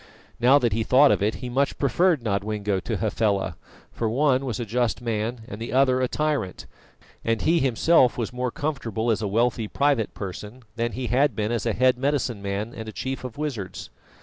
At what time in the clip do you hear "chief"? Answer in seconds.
12.91-13.23